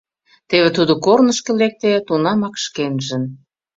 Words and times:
Теве 0.49 0.69
тудо 0.77 0.93
корнышко 1.05 1.51
лекте, 1.61 1.91
тунамак 2.07 2.55
шкенжын. 2.63 3.23